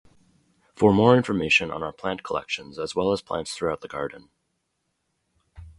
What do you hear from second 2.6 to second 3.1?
as